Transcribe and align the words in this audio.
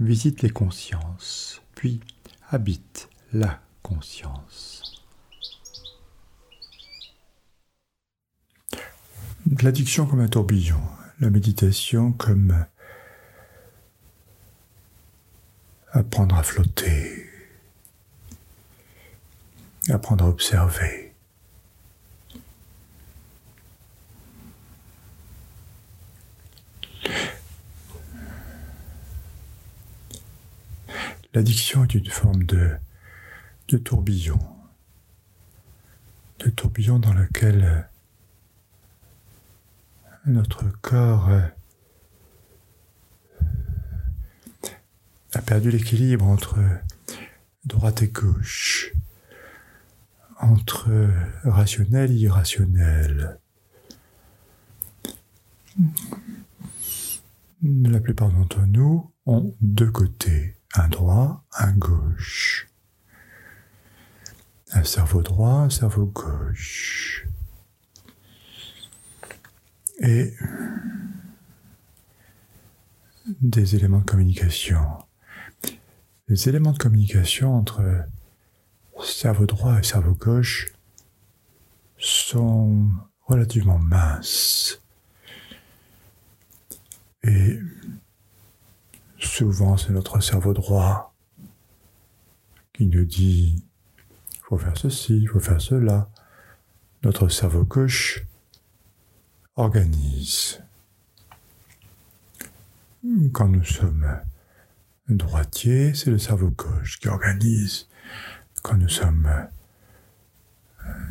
visite 0.00 0.42
les 0.42 0.50
consciences, 0.50 1.62
puis 1.74 2.00
habite 2.50 3.08
la 3.32 3.60
conscience. 3.82 5.04
L'addiction 9.62 10.06
comme 10.06 10.20
un 10.20 10.28
tourbillon, 10.28 10.80
la 11.20 11.30
méditation 11.30 12.12
comme 12.12 12.64
apprendre 15.92 16.36
à 16.36 16.42
flotter, 16.42 17.26
apprendre 19.88 20.24
à 20.24 20.28
observer. 20.28 21.09
L'addiction 31.40 31.84
est 31.84 31.94
une 31.94 32.04
forme 32.04 32.44
de, 32.44 32.76
de 33.68 33.78
tourbillon, 33.78 34.38
de 36.40 36.50
tourbillon 36.50 36.98
dans 36.98 37.14
lequel 37.14 37.88
notre 40.26 40.66
corps 40.82 41.30
a 45.32 45.40
perdu 45.40 45.70
l'équilibre 45.70 46.26
entre 46.26 46.58
droite 47.64 48.02
et 48.02 48.08
gauche, 48.08 48.92
entre 50.40 51.08
rationnel 51.44 52.10
et 52.10 52.16
irrationnel. 52.16 53.38
La 57.62 58.00
plupart 58.00 58.30
d'entre 58.30 58.60
nous 58.66 59.10
ont 59.24 59.56
deux 59.62 59.90
côtés 59.90 60.59
un 60.74 60.88
droit, 60.88 61.44
un 61.58 61.72
gauche. 61.72 62.68
Un 64.72 64.84
cerveau 64.84 65.22
droit, 65.22 65.62
un 65.62 65.70
cerveau 65.70 66.06
gauche. 66.06 67.26
Et 70.00 70.32
des 73.40 73.76
éléments 73.76 73.98
de 73.98 74.04
communication. 74.04 74.80
Les 76.28 76.48
éléments 76.48 76.72
de 76.72 76.78
communication 76.78 77.54
entre 77.56 77.82
cerveau 79.02 79.46
droit 79.46 79.78
et 79.78 79.82
cerveau 79.82 80.14
gauche 80.14 80.72
sont 81.98 82.88
relativement 83.26 83.78
minces. 83.78 84.82
Et 87.22 87.58
Souvent, 89.40 89.78
c'est 89.78 89.92
notre 89.92 90.20
cerveau 90.20 90.52
droit 90.52 91.14
qui 92.74 92.84
nous 92.84 93.06
dit 93.06 93.64
il 94.34 94.40
faut 94.42 94.58
faire 94.58 94.76
ceci, 94.76 95.16
il 95.16 95.28
faut 95.28 95.40
faire 95.40 95.62
cela. 95.62 96.10
Notre 97.04 97.30
cerveau 97.30 97.64
gauche 97.64 98.22
organise. 99.56 100.62
Quand 103.32 103.48
nous 103.48 103.64
sommes 103.64 104.20
droitiers, 105.08 105.94
c'est 105.94 106.10
le 106.10 106.18
cerveau 106.18 106.50
gauche 106.50 107.00
qui 107.00 107.08
organise. 107.08 107.88
Quand 108.62 108.76
nous 108.76 108.90
sommes 108.90 109.48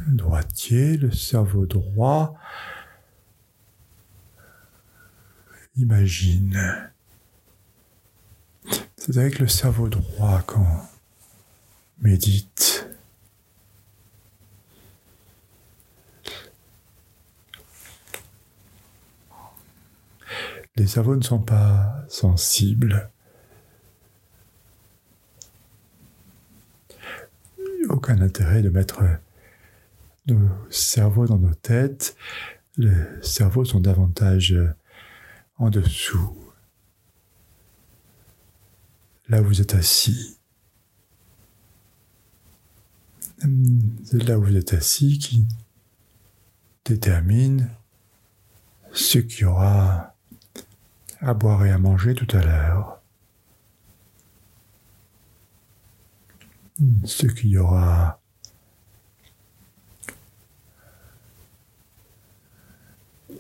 droitiers, 0.07 0.97
le 0.97 1.11
cerveau 1.11 1.65
droit 1.65 2.35
imagine. 5.75 6.91
Avec 9.17 9.39
le 9.39 9.47
cerveau 9.47 9.89
droit 9.89 10.43
qu'on 10.43 10.67
médite. 11.99 12.87
Les 20.75 20.85
cerveaux 20.85 21.15
ne 21.15 21.23
sont 21.23 21.39
pas 21.39 22.05
sensibles. 22.07 23.09
Aucun 27.89 28.21
intérêt 28.21 28.61
de 28.61 28.69
mettre 28.69 29.01
nos 30.27 30.49
cerveaux 30.69 31.25
dans 31.25 31.39
nos 31.39 31.55
têtes. 31.55 32.15
Les 32.77 32.93
cerveaux 33.23 33.65
sont 33.65 33.79
davantage 33.79 34.55
en 35.57 35.71
dessous 35.71 36.48
là 39.29 39.41
où 39.41 39.45
vous 39.45 39.61
êtes 39.61 39.75
assis. 39.75 40.37
C'est 44.03 44.23
là 44.23 44.37
où 44.37 44.43
vous 44.43 44.57
êtes 44.57 44.73
assis 44.73 45.17
qui 45.19 45.47
détermine 46.83 47.69
ce 48.91 49.19
qu'il 49.19 49.41
y 49.41 49.45
aura 49.45 50.15
à 51.21 51.33
boire 51.33 51.65
et 51.65 51.71
à 51.71 51.77
manger 51.77 52.15
tout 52.15 52.27
à 52.35 52.43
l'heure. 52.43 53.01
Ce 57.03 57.27
qu'il 57.27 57.49
y 57.49 57.57
aura 57.57 58.19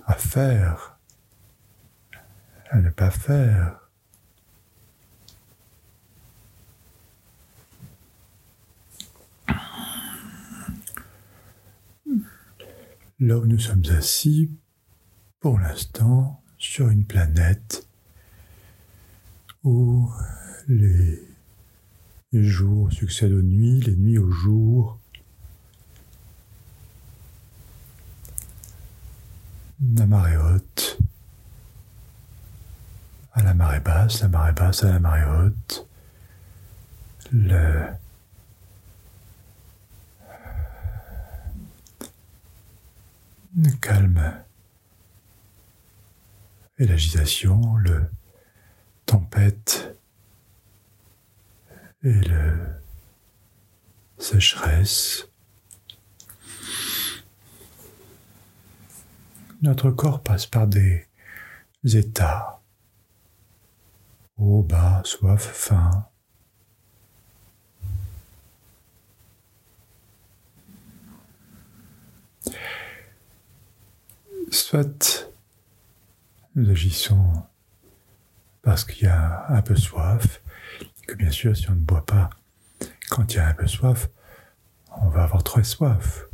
à 0.05 0.13
faire, 0.13 0.97
à 2.69 2.79
ne 2.79 2.89
pas 2.89 3.11
faire. 3.11 3.88
Là 13.19 13.37
où 13.37 13.45
nous 13.45 13.59
sommes 13.59 13.83
assis, 13.97 14.51
pour 15.39 15.59
l'instant, 15.59 16.41
sur 16.57 16.89
une 16.89 17.05
planète 17.05 17.87
où 19.63 20.09
les, 20.67 21.27
jours 22.31 22.91
succèdent 22.91 23.33
aux 23.33 23.41
nuits, 23.41 23.81
les 23.81 23.95
nuits 23.95 24.17
aux 24.17 24.31
jours. 24.31 24.99
La 29.95 30.05
marée 30.05 30.37
haute 30.37 30.99
à 33.33 33.43
la 33.43 33.53
marée 33.53 33.79
basse, 33.79 34.21
la 34.21 34.27
marée 34.27 34.51
basse 34.51 34.83
à 34.83 34.91
la 34.91 34.99
marée 34.99 35.23
haute. 35.25 35.87
Le, 37.31 37.85
calme 43.67 44.43
et 46.77 46.85
l'agitation, 46.85 47.75
le 47.75 48.09
tempête 49.05 49.97
et 52.03 52.13
le 52.13 52.57
sécheresse. 54.17 55.27
Notre 59.61 59.91
corps 59.91 60.23
passe 60.23 60.45
par 60.45 60.67
des 60.67 61.05
états, 61.83 62.61
haut, 64.37 64.63
bas, 64.63 65.01
soif, 65.03 65.41
faim, 65.41 66.08
soit 74.51 75.29
nous 76.55 76.69
agissons 76.69 77.43
parce 78.61 78.83
qu'il 78.83 79.03
y 79.03 79.09
a 79.09 79.45
un 79.49 79.61
peu 79.61 79.75
soif, 79.75 80.41
que 81.07 81.15
bien 81.15 81.31
sûr 81.31 81.55
si 81.55 81.69
on 81.69 81.75
ne 81.75 81.79
boit 81.79 82.05
pas 82.05 82.29
quand 83.09 83.33
il 83.33 83.37
y 83.37 83.39
a 83.39 83.47
un 83.47 83.53
peu 83.53 83.67
soif, 83.67 84.09
on 85.01 85.09
va 85.09 85.23
avoir 85.23 85.43
très 85.43 85.63
soif. 85.63 86.25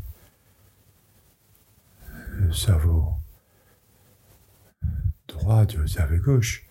Le 2.30 2.52
cerveau 2.52 3.14
droit 5.28 5.66
du 5.66 5.88
cerveau 5.88 6.18
gauche 6.18 6.66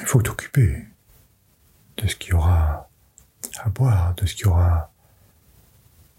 il 0.00 0.06
faut 0.06 0.22
t'occuper 0.22 0.86
de 1.96 2.06
ce 2.06 2.16
qu'il 2.16 2.30
y 2.30 2.34
aura 2.34 2.88
à 3.62 3.68
boire, 3.68 4.14
de 4.14 4.26
ce 4.26 4.34
qu'il 4.34 4.46
y 4.46 4.48
aura 4.48 4.92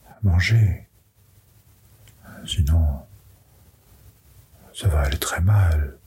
à 0.07 0.17
manger. 0.23 0.87
Sinon, 2.45 3.04
ça 4.75 4.89
va 4.89 5.01
aller 5.01 5.17
très 5.17 5.39
mal. 5.39 5.97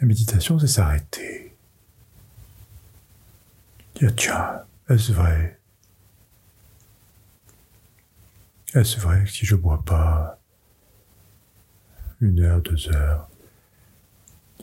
La 0.00 0.06
méditation, 0.06 0.58
c'est 0.58 0.66
s'arrêter. 0.66 1.56
Dire, 3.94 4.14
tiens, 4.16 4.64
est-ce 4.88 5.12
vrai? 5.12 5.60
Est-ce 8.74 8.98
vrai 8.98 9.24
que 9.24 9.30
si 9.30 9.46
je 9.46 9.54
bois 9.54 9.82
pas 9.84 10.40
une 12.20 12.40
heure, 12.40 12.60
deux 12.60 12.88
heures, 12.94 13.28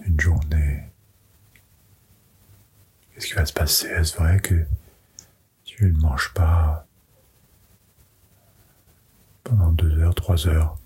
une 0.05 0.19
journée, 0.19 0.83
qu'est-ce 3.13 3.27
qui 3.27 3.33
va 3.33 3.45
se 3.45 3.53
passer? 3.53 3.87
Est-ce 3.87 4.15
vrai 4.17 4.39
que 4.39 4.65
si 5.65 5.75
je 5.77 5.85
ne 5.85 5.97
mange 5.99 6.33
pas 6.33 6.86
deux 9.77 9.97
heures, 10.00 10.15
trois 10.15 10.47
heures, 10.47 10.77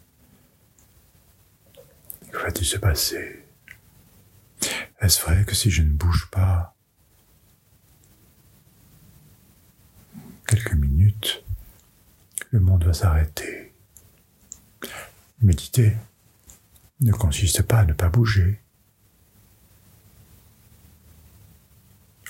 que 2.32 2.38
va-t-il 2.38 2.66
se 2.66 2.78
passer? 2.78 3.44
Est-ce 5.00 5.22
vrai 5.22 5.44
que 5.46 5.56
si 5.56 5.72
je 5.72 5.82
ne 5.82 5.90
bouge 5.90 6.30
pas 6.30 6.76
quelques 10.46 10.74
minutes, 10.74 11.44
le 12.52 12.60
monde 12.60 12.84
va 12.84 12.94
s'arrêter? 12.94 13.74
Méditer 15.42 15.96
ne 17.00 17.12
consiste 17.12 17.64
pas 17.64 17.80
à 17.80 17.86
ne 17.86 17.94
pas 17.94 18.10
bouger. 18.10 18.62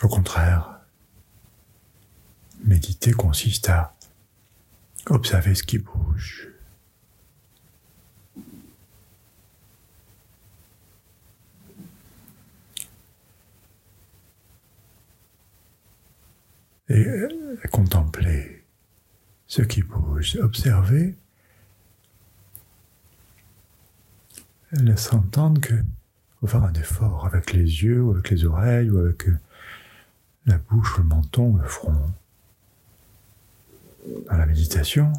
Au 0.01 0.07
contraire, 0.07 0.79
méditer 2.63 3.11
consiste 3.11 3.69
à 3.69 3.93
observer 5.07 5.55
ce 5.55 5.63
qui 5.63 5.77
bouge. 5.77 6.47
Et 16.89 17.27
contempler 17.71 18.65
ce 19.51 19.61
qui 19.61 19.81
bouge, 19.81 20.37
observer, 20.37 21.13
laisse 24.71 25.11
entendre 25.11 25.59
que 25.59 25.73
faut 26.39 26.47
faire 26.47 26.63
un 26.63 26.73
effort 26.75 27.25
avec 27.25 27.51
les 27.51 27.83
yeux, 27.83 28.01
ou 28.01 28.11
avec 28.11 28.29
les 28.29 28.45
oreilles, 28.45 28.89
ou 28.89 28.99
avec 28.99 29.25
la 30.45 30.57
bouche, 30.57 30.97
le 30.99 31.03
menton, 31.03 31.57
le 31.57 31.67
front. 31.67 32.13
Dans 34.29 34.37
la 34.37 34.45
méditation, 34.45 35.11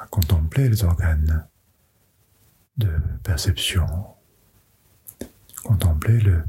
à 0.00 0.06
contempler 0.08 0.68
les 0.68 0.82
organes 0.82 1.46
de 2.78 2.90
perception, 3.22 3.86
contempler 5.62 6.18
le, 6.18 6.42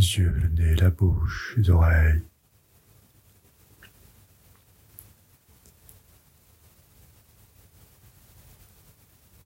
les 0.00 0.16
yeux, 0.16 0.30
le 0.30 0.48
nez, 0.48 0.74
la 0.76 0.88
bouche, 0.88 1.54
les 1.58 1.68
oreilles. 1.68 2.22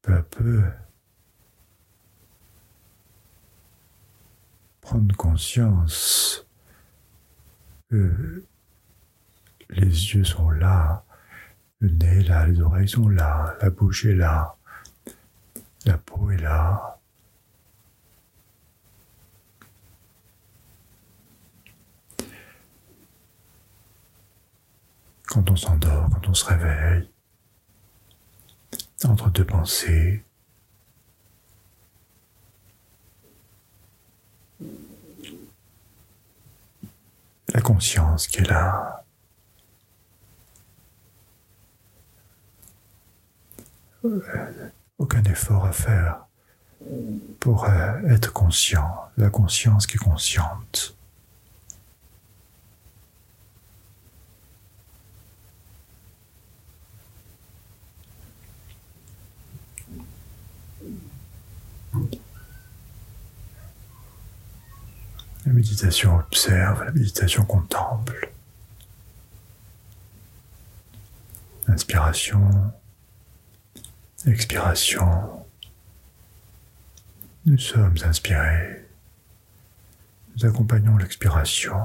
Peu 0.02 0.14
à 0.14 0.22
peu, 0.22 0.62
prendre 4.80 5.16
conscience 5.16 6.46
que 7.90 8.44
les 9.70 9.86
yeux 9.86 10.22
sont 10.22 10.50
là, 10.50 11.04
le 11.80 11.88
nez 11.88 12.20
est 12.20 12.28
là, 12.28 12.46
les 12.46 12.60
oreilles 12.60 12.88
sont 12.88 13.08
là, 13.08 13.56
la 13.60 13.70
bouche 13.70 14.04
est 14.04 14.14
là, 14.14 14.54
la 15.84 15.98
peau 15.98 16.30
est 16.30 16.36
là. 16.36 16.94
Quand 25.34 25.50
on 25.50 25.56
s'endort, 25.56 26.08
quand 26.12 26.28
on 26.28 26.34
se 26.34 26.44
réveille, 26.44 27.10
entre 29.02 29.31
deux 29.31 29.44
pensées. 29.44 30.22
La 37.52 37.60
conscience 37.60 38.28
qui 38.28 38.38
est 38.38 38.48
là. 38.48 39.04
Aucun 44.98 45.25
effort 45.25 45.64
à 45.64 45.72
faire 45.72 46.26
pour 47.40 47.64
euh, 47.64 48.00
être 48.08 48.32
conscient, 48.32 49.10
la 49.16 49.30
conscience 49.30 49.88
qui 49.88 49.96
est 49.96 49.98
consciente. 49.98 50.96
Méditation 65.54 66.16
observe, 66.18 66.84
la 66.84 66.90
méditation 66.90 67.44
contemple. 67.44 68.32
Inspiration, 71.68 72.72
expiration. 74.26 75.46
Nous 77.46 77.58
sommes 77.58 77.96
inspirés. 78.04 78.84
Nous 80.36 80.46
accompagnons 80.46 80.96
l'expiration. 80.96 81.84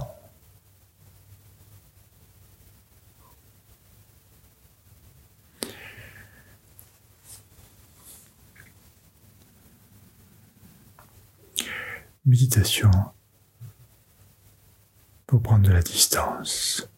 Méditation 12.25 12.91
pour 15.29 15.43
prendre 15.43 15.63
de 15.63 15.71
la 15.71 15.83
distance. 15.83 16.89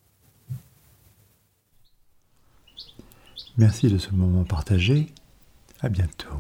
Merci 3.57 3.89
de 3.89 3.97
ce 3.97 4.11
moment 4.11 4.45
partagé. 4.45 5.07
À 5.81 5.89
bientôt. 5.89 6.38